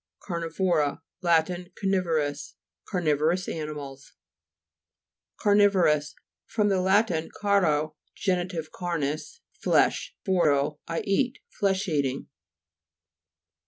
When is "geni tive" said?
8.15-8.71